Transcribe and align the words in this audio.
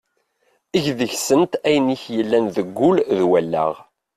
Eg 0.77 0.85
deg-sent 0.99 1.53
ayen 1.67 1.93
i 1.95 1.97
k-yellan 2.03 2.45
deg 2.55 2.67
wul 2.77 2.97
d 3.17 3.19
wallaɣ. 3.29 3.73